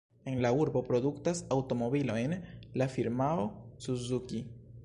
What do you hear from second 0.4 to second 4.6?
la urbo produktas aŭtomobilojn la firmao Suzuki.